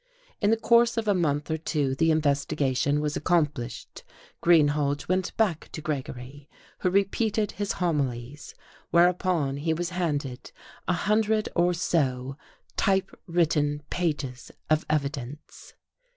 [0.41, 4.03] In the course of a month or two the investigation was accomplished,
[4.41, 8.55] Greenhalge went back to Gregory; who repeated his homilies,
[8.89, 10.51] whereupon he was handed
[10.87, 12.35] a hundred or so
[12.77, 15.75] typewritten pages of evidence.